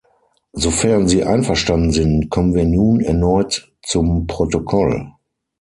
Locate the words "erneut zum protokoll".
3.01-5.11